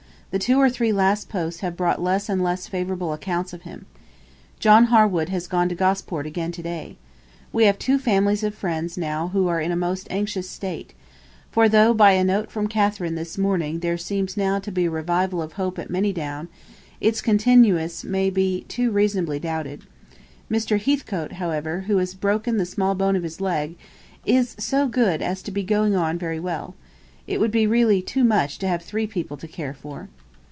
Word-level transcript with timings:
The 0.33 0.39
two 0.39 0.61
or 0.61 0.69
three 0.69 0.93
last 0.93 1.27
posts 1.27 1.59
have 1.59 1.75
brought 1.75 2.01
less 2.01 2.29
and 2.29 2.41
less 2.41 2.65
favourable 2.65 3.11
accounts 3.11 3.51
of 3.51 3.63
him. 3.63 3.85
John 4.61 4.85
Harwood 4.85 5.27
has 5.27 5.45
gone 5.45 5.67
to 5.67 5.75
Gosport 5.75 6.25
again 6.25 6.53
to 6.53 6.61
day. 6.63 6.95
We 7.51 7.65
have 7.65 7.77
two 7.77 7.99
families 7.99 8.41
of 8.41 8.55
friends 8.55 8.97
now 8.97 9.27
who 9.33 9.49
are 9.49 9.59
in 9.59 9.73
a 9.73 9.75
most 9.75 10.07
anxious 10.09 10.49
state; 10.49 10.93
for 11.51 11.67
though 11.67 11.93
by 11.93 12.11
a 12.13 12.23
note 12.23 12.49
from 12.49 12.67
Catherine 12.69 13.15
this 13.15 13.37
morning 13.37 13.79
there 13.79 13.97
seems 13.97 14.37
now 14.37 14.57
to 14.59 14.71
be 14.71 14.85
a 14.85 14.89
revival 14.89 15.41
of 15.41 15.51
hope 15.53 15.77
at 15.77 15.89
Manydown, 15.89 16.47
its 17.01 17.21
continuance 17.21 18.05
may 18.05 18.29
be 18.29 18.61
too 18.69 18.89
reasonably 18.89 19.37
doubted. 19.37 19.81
Mr. 20.49 20.79
Heathcote, 20.81 21.31
{66a} 21.31 21.39
however, 21.39 21.79
who 21.87 21.97
has 21.97 22.13
broken 22.13 22.55
the 22.55 22.65
small 22.65 22.95
bone 22.95 23.17
of 23.17 23.23
his 23.23 23.41
leg, 23.41 23.75
is 24.25 24.55
so 24.57 24.87
good 24.87 25.21
as 25.21 25.41
to 25.41 25.51
be 25.51 25.63
going 25.63 25.93
on 25.93 26.17
very 26.17 26.39
well. 26.39 26.73
It 27.27 27.39
would 27.41 27.51
be 27.51 27.67
really 27.67 28.01
too 28.01 28.23
much 28.23 28.59
to 28.59 28.67
have 28.69 28.81
three 28.81 29.05
people 29.07 29.35
to 29.35 29.47
care 29.47 29.73
for. 29.73 30.07